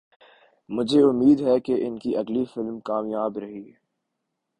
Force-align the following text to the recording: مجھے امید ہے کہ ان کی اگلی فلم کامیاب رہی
مجھے 0.69 1.01
امید 1.01 1.41
ہے 1.41 1.59
کہ 1.59 1.75
ان 1.81 1.97
کی 1.99 2.15
اگلی 2.17 2.43
فلم 2.45 2.79
کامیاب 2.79 3.37
رہی 3.37 3.61